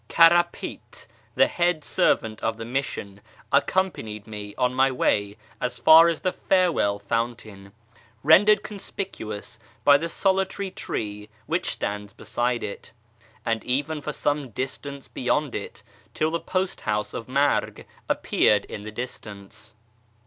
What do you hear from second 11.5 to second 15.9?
stands beside it), and even for some distance beyond it,